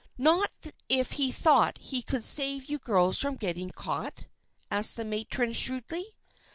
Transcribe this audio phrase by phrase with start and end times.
[0.17, 0.49] "Not
[0.89, 4.25] if he thought he could save you girls from getting caught?"
[4.71, 6.05] asked the matron, shrewdly.